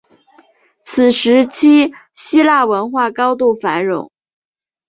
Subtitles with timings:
[0.81, 4.11] 此时期希腊文化高度的繁荣